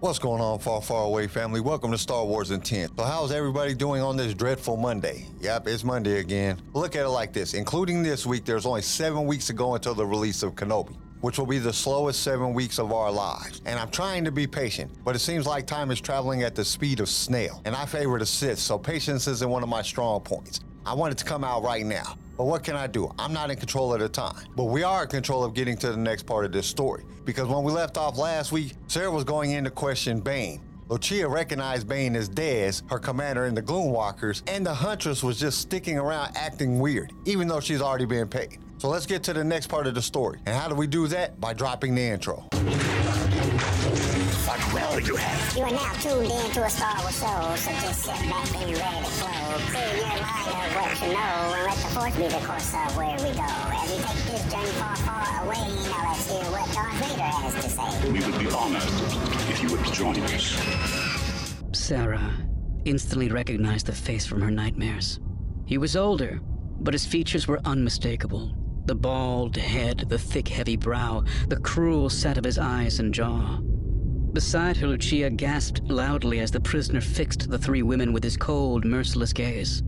[0.00, 1.62] What's going on, far, far away family?
[1.62, 2.92] Welcome to Star Wars Intent.
[2.98, 5.26] So, how's everybody doing on this dreadful Monday?
[5.40, 6.60] Yep, it's Monday again.
[6.74, 9.94] Look at it like this including this week, there's only seven weeks to go until
[9.94, 13.62] the release of Kenobi, which will be the slowest seven weeks of our lives.
[13.64, 16.64] And I'm trying to be patient, but it seems like time is traveling at the
[16.66, 17.62] speed of snail.
[17.64, 20.60] And I favor the Sith, so patience isn't one of my strong points.
[20.84, 22.18] I want it to come out right now.
[22.36, 23.12] But what can I do?
[23.18, 24.46] I'm not in control of the time.
[24.54, 27.04] But we are in control of getting to the next part of this story.
[27.24, 30.60] Because when we left off last week, Serra was going in to question Bane.
[30.88, 35.60] Lucia recognized Bane as Des, her commander in the Gloomwalkers, and the Huntress was just
[35.60, 38.58] sticking around acting weird, even though she's already been paid.
[38.78, 40.38] So let's get to the next part of the story.
[40.46, 41.40] And how do we do that?
[41.40, 42.46] By dropping the intro.
[44.72, 45.56] What will you have?
[45.56, 48.66] You are now tuned in to a Star Wars show, so just sit back and
[48.66, 49.58] be ready to flow.
[49.70, 52.96] Clear your mind of what you know, and let the force be the course of
[52.96, 53.44] where we go.
[53.44, 57.54] As we take this journey far, far away, now let's hear what Darth Vader has
[57.54, 58.10] to say.
[58.10, 58.82] We would be honored
[59.50, 61.54] if you would join us.
[61.72, 62.34] Serra
[62.84, 65.20] instantly recognized the face from her nightmares.
[65.66, 66.40] He was older,
[66.80, 68.54] but his features were unmistakable.
[68.86, 73.58] The bald head, the thick, heavy brow, the cruel set of his eyes and jaw.
[74.36, 78.84] Beside her, Lucia gasped loudly as the prisoner fixed the three women with his cold,
[78.84, 79.82] merciless gaze.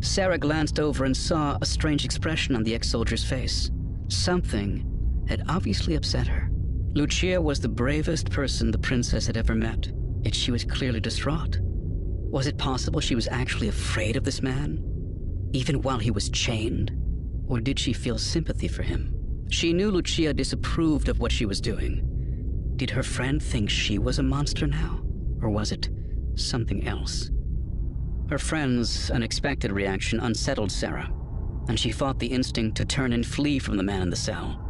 [0.00, 3.70] Serra glanced over and saw a strange expression on the ex soldier's face.
[4.08, 6.50] Something had obviously upset her.
[6.94, 11.60] Lucia was the bravest person the princess had ever met, yet she was clearly distraught.
[11.62, 14.82] Was it possible she was actually afraid of this man?
[15.52, 16.90] Even while he was chained?
[17.46, 19.14] Or did she feel sympathy for him?
[19.50, 22.10] She knew Lucia disapproved of what she was doing.
[22.76, 25.00] Did her friend think she was a monster now?
[25.40, 25.88] Or was it
[26.34, 27.30] something else?
[28.28, 31.12] Her friend's unexpected reaction unsettled Serra,
[31.68, 34.60] and she fought the instinct to turn and flee from the man in the cell.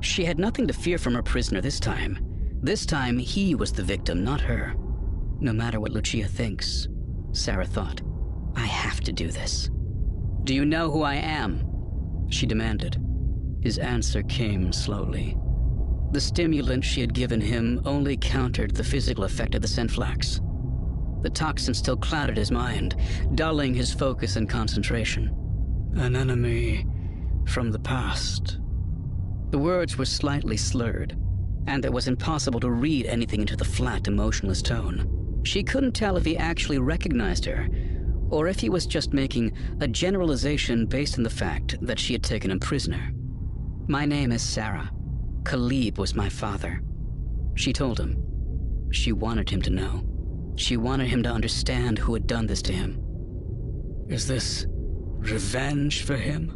[0.00, 2.18] She had nothing to fear from her prisoner this time.
[2.62, 4.74] This time, he was the victim, not her.
[5.40, 6.88] No matter what Lucia thinks,
[7.32, 8.00] Serra thought,
[8.56, 9.70] I have to do this.
[10.44, 11.62] Do you know who I am?
[12.30, 13.00] She demanded.
[13.60, 15.36] His answer came slowly.
[16.10, 20.40] The stimulant she had given him only countered the physical effect of the Senflax.
[21.22, 22.96] The toxin still clouded his mind,
[23.34, 25.34] dulling his focus and concentration.
[25.96, 26.86] An enemy
[27.46, 28.58] from the past.
[29.50, 31.18] The words were slightly slurred,
[31.66, 35.40] and it was impossible to read anything into the flat, emotionless tone.
[35.44, 37.68] She couldn't tell if he actually recognized her,
[38.30, 42.22] or if he was just making a generalization based on the fact that she had
[42.22, 43.12] taken him prisoner.
[43.88, 44.90] My name is Serra.
[45.42, 46.82] Khalib was my father.
[47.54, 48.22] She told him.
[48.90, 50.04] She wanted him to know.
[50.56, 53.00] She wanted him to understand who had done this to him.
[54.08, 56.54] Is this revenge for him?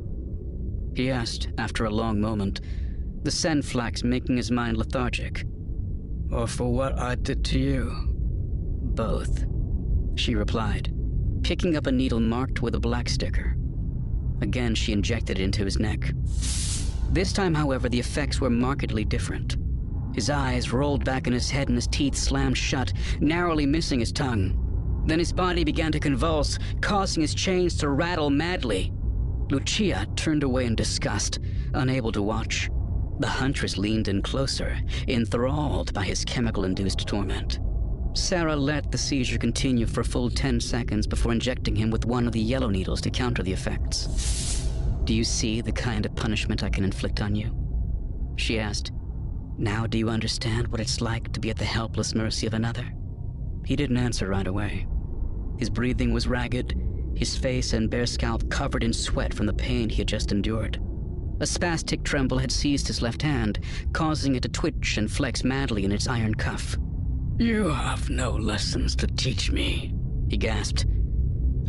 [0.94, 2.60] He asked after a long moment,
[3.22, 5.44] the Senflax making his mind lethargic.
[6.30, 7.92] Or for what I did to you?
[8.94, 9.44] Both,
[10.16, 10.92] she replied,
[11.42, 13.56] picking up a needle marked with a black sticker.
[14.40, 16.12] Again, she injected it into his neck.
[17.12, 19.58] This time, however, the effects were markedly different.
[20.14, 24.12] His eyes rolled back in his head and his teeth slammed shut, narrowly missing his
[24.12, 24.58] tongue.
[25.06, 28.92] Then his body began to convulse, causing his chains to rattle madly.
[29.50, 31.38] Lucia turned away in disgust,
[31.74, 32.70] unable to watch.
[33.18, 37.60] The huntress leaned in closer, enthralled by his chemical induced torment.
[38.14, 42.26] Serra let the seizure continue for a full ten seconds before injecting him with one
[42.26, 44.51] of the yellow needles to counter the effects.
[45.04, 47.54] Do you see the kind of punishment I can inflict on you?
[48.36, 48.92] She asked.
[49.58, 52.88] Now do you understand what it's like to be at the helpless mercy of another?
[53.64, 54.86] He didn't answer right away.
[55.58, 56.80] His breathing was ragged,
[57.14, 60.80] his face and bare scalp covered in sweat from the pain he had just endured.
[61.40, 63.58] A spastic tremble had seized his left hand,
[63.92, 66.76] causing it to twitch and flex madly in its iron cuff.
[67.38, 69.94] You have no lessons to teach me,
[70.28, 70.86] he gasped,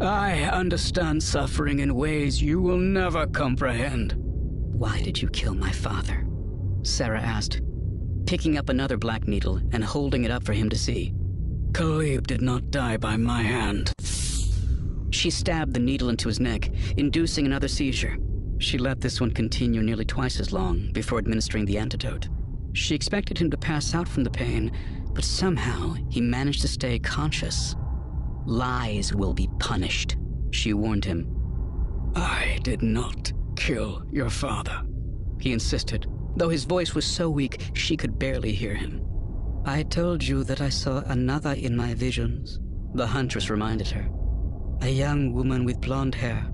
[0.02, 4.16] I understand suffering in ways you will never comprehend.
[4.18, 6.26] Why did you kill my father?
[6.82, 7.62] Serra asked,
[8.26, 11.14] picking up another black needle and holding it up for him to see.
[11.74, 13.94] Khalib did not die by my hand.
[15.12, 18.18] She stabbed the needle into his neck, inducing another seizure.
[18.58, 22.30] She let this one continue nearly twice as long before administering the antidote.
[22.74, 24.72] She expected him to pass out from the pain,
[25.14, 27.76] but somehow he managed to stay conscious.
[28.46, 30.18] Lies will be punished,
[30.52, 31.28] she warned him.
[32.16, 34.82] I did not kill your father,
[35.40, 39.06] he insisted, though his voice was so weak she could barely hear him.
[39.66, 42.60] I told you that I saw another in my visions,
[42.94, 44.10] the huntress reminded her.
[44.82, 46.46] A young woman with blonde hair.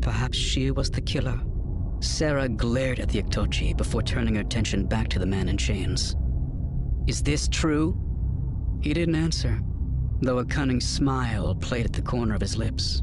[0.00, 1.40] Perhaps she was the killer.
[2.00, 6.14] Serra glared at the Iktotchi before turning her attention back to the man in chains.
[7.06, 7.98] Is this true?
[8.80, 9.60] He didn't answer,
[10.20, 13.02] though a cunning smile played at the corner of his lips.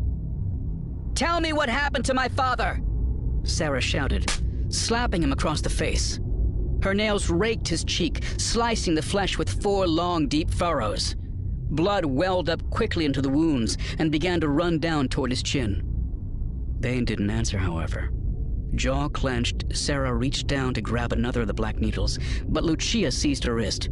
[1.16, 2.82] Tell me what happened to my father!
[3.44, 4.32] Serra shouted,
[4.70, 6.20] slapping him across the face.
[6.84, 11.16] Her nails raked his cheek, slicing the flesh with four long, deep furrows.
[11.70, 15.82] Blood welled up quickly into the wounds and began to run down toward his chin.
[16.80, 18.12] Bane didn't answer, however.
[18.76, 23.44] Jaw clenched, Serra reached down to grab another of the black needles, but Lucia seized
[23.46, 23.90] her wrist.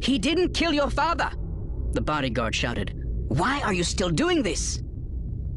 [0.00, 1.30] He didn't kill your father!
[1.92, 2.92] The bodyguard shouted.
[3.28, 4.82] Why are you still doing this?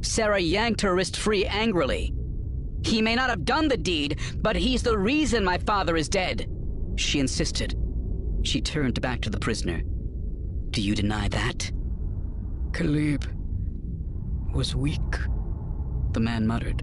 [0.01, 2.13] Serra yanked her wrist free angrily.
[2.83, 6.49] He may not have done the deed, but he's the reason my father is dead,
[6.95, 7.75] she insisted.
[8.43, 9.81] She turned back to the prisoner.
[10.69, 11.71] Do you deny that?
[12.71, 13.25] Khalib
[14.53, 15.17] was weak,
[16.11, 16.81] the man muttered.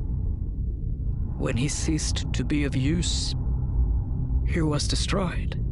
[1.39, 3.35] When he ceased to be of use,
[4.47, 5.63] he was destroyed.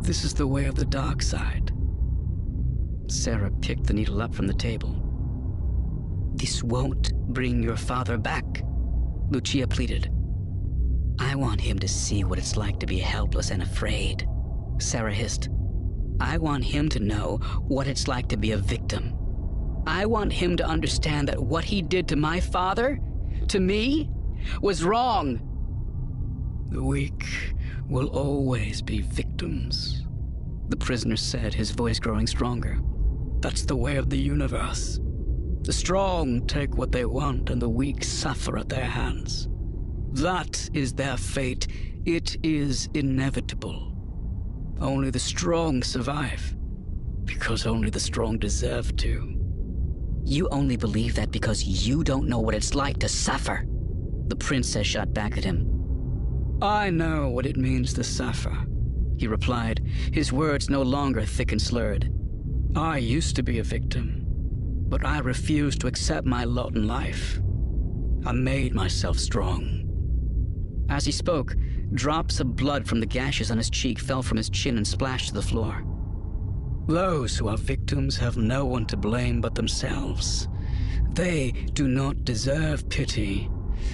[0.00, 1.72] This is the way of the dark side.
[3.08, 5.02] Serra picked the needle up from the table.
[6.34, 8.44] This won't bring your father back,
[9.30, 10.10] Lucia pleaded.
[11.18, 14.28] I want him to see what it's like to be helpless and afraid,
[14.78, 15.48] Serra hissed.
[16.20, 17.38] I want him to know
[17.68, 19.14] what it's like to be a victim.
[19.86, 22.98] I want him to understand that what he did to my father,
[23.48, 24.10] to me,
[24.60, 25.40] was wrong.
[26.70, 27.54] The weak
[27.88, 30.02] will always be victims,
[30.68, 32.78] the prisoner said, his voice growing stronger.
[33.46, 34.98] That's the way of the universe.
[35.62, 39.46] The strong take what they want, and the weak suffer at their hands.
[40.14, 41.68] That is their fate.
[42.06, 43.92] It is inevitable.
[44.80, 46.56] Only the strong survive,
[47.24, 49.40] because only the strong deserve to.
[50.24, 53.64] You only believe that because you don't know what it's like to suffer.
[54.26, 55.70] The princess shot back at him.
[56.60, 58.66] I know what it means to suffer,
[59.18, 62.12] he replied, his words no longer thick and slurred.
[62.76, 64.26] I used to be a victim
[64.88, 67.40] but I refused to accept my lot in life.
[68.24, 69.82] I made myself strong.
[70.88, 71.56] As he spoke,
[71.92, 75.28] drops of blood from the gashes on his cheek fell from his chin and splashed
[75.28, 75.84] to the floor.
[76.86, 80.48] Those who are victims have no one to blame but themselves.
[81.10, 83.50] They do not deserve pity.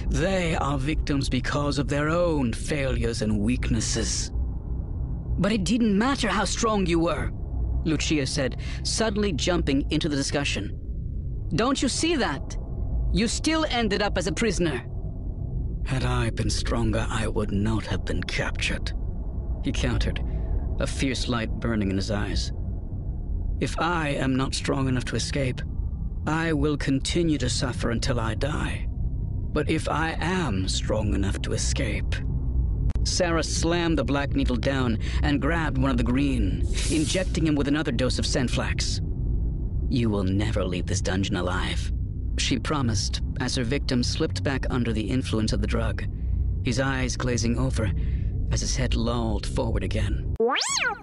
[0.09, 4.31] They are victims because of their own failures and weaknesses.
[5.39, 7.31] But it didn't matter how strong you were,
[7.85, 10.79] Lucia said, suddenly jumping into the discussion.
[11.55, 12.57] Don't you see that?
[13.11, 14.85] You still ended up as a prisoner.
[15.85, 18.93] Had I been stronger, I would not have been captured.
[19.63, 20.21] He countered,
[20.79, 22.51] a fierce light burning in his eyes.
[23.59, 25.61] If I am not strong enough to escape,
[26.25, 28.87] I will continue to suffer until I die.
[28.89, 32.15] But if I am strong enough to escape...
[33.03, 37.67] Serra slammed the black needle down and grabbed one of the green, injecting him with
[37.67, 39.01] another dose of Senflax.
[39.89, 41.91] You will never leave this dungeon alive.
[42.37, 46.05] She promised as her victim slipped back under the influence of the drug,
[46.63, 47.91] his eyes glazing over
[48.51, 50.35] as his head lolled forward again.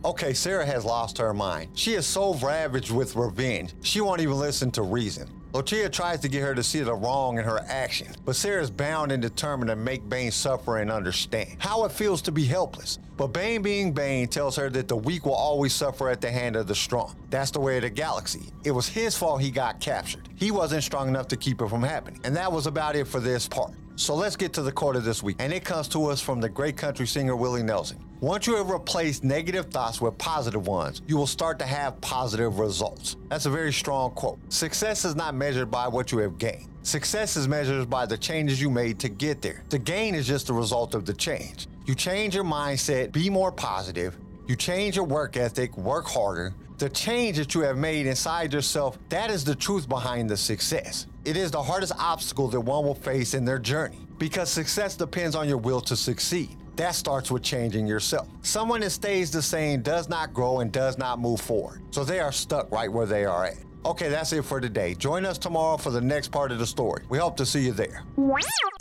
[0.04, 1.70] Okay, Serra has lost her mind.
[1.74, 5.28] She is so ravaged with revenge, she won't even listen to reason.
[5.52, 9.10] Lucia tries to get her to see the wrong in her action, but Serra's bound
[9.10, 12.98] and determined to make Bane suffer and understand how it feels to be helpless.
[13.16, 16.54] But Bane being Bane tells her that the weak will always suffer at the hand
[16.54, 17.16] of the strong.
[17.30, 18.52] That's the way of the galaxy.
[18.62, 20.28] It was his fault he got captured.
[20.36, 22.20] He wasn't strong enough to keep it from happening.
[22.22, 23.72] And that was about it for this part.
[24.00, 26.40] So let's get to the quote of this week, and it comes to us from
[26.40, 28.02] the great country singer Willie Nelson.
[28.20, 32.58] Once you have replaced negative thoughts with positive ones, you will start to have positive
[32.58, 33.18] results.
[33.28, 34.38] That's a very strong quote.
[34.50, 36.70] Success is not measured by what you have gained.
[36.80, 39.64] Success is measured by the changes you made to get there.
[39.68, 41.66] The gain is just the result of the change.
[41.84, 44.16] You change your mindset, be more positive.
[44.46, 46.54] You change your work ethic, work harder.
[46.80, 51.04] The change that you have made inside yourself, that is the truth behind the success.
[51.26, 55.36] It is the hardest obstacle that one will face in their journey because success depends
[55.36, 56.56] on your will to succeed.
[56.76, 58.28] That starts with changing yourself.
[58.40, 61.82] Someone that stays the same does not grow and does not move forward.
[61.90, 63.58] So they are stuck right where they are at.
[63.86, 64.94] Okay, that's it for today.
[64.94, 67.02] Join us tomorrow for the next part of the story.
[67.08, 68.04] We hope to see you there.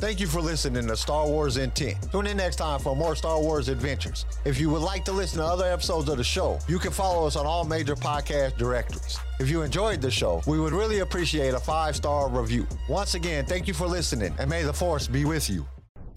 [0.02, 2.12] Thank you for listening to Star Wars Intent.
[2.12, 4.26] Tune in next time for more Star Wars adventures.
[4.44, 7.26] If you would like to listen to other episodes of the show, you can follow
[7.26, 9.18] us on all major podcast directories.
[9.40, 12.68] If you enjoyed the show, we would really appreciate a five star review.
[12.90, 15.66] Once again, thank you for listening, and may the Force be with you.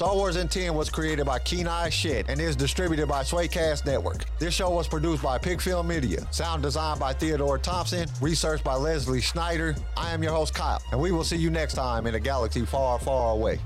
[0.02, 4.24] Star Wars in 10 was created by Kenai Shed and is distributed by Swaycast Network.
[4.40, 9.20] This show was produced by Pigfield Media, sound designed by Theodore Thompson, research by Leslie
[9.20, 9.76] Schneider.
[9.96, 12.66] I am your host, Kyle, and we will see you next time in a galaxy
[12.66, 13.60] far, far away.